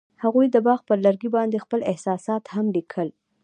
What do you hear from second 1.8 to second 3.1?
احساسات هم لیکل.